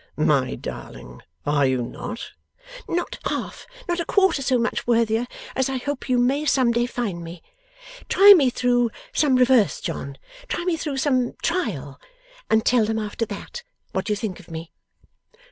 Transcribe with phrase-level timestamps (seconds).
[0.17, 2.31] 'My darling, are you not?'
[2.89, 6.87] 'Not half, not a quarter, so much worthier as I hope you may some day
[6.87, 7.43] find me!
[8.09, 10.17] Try me through some reverse, John
[10.47, 12.01] try me through some trial
[12.49, 13.61] and tell them after THAT,
[13.91, 14.71] what you think of me.